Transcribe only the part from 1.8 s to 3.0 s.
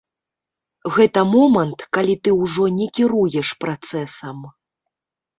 калі ты ўжо не